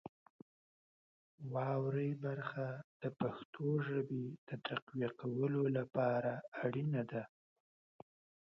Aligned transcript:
واورئ 1.53 2.11
برخه 2.25 2.67
د 3.01 3.03
پښتو 3.19 3.67
ژبې 3.87 4.23
د 4.47 4.49
تقویه 4.67 5.09
کولو 5.21 5.63
لپاره 5.77 6.31
اړینه 6.63 7.01
ده. 7.11 7.23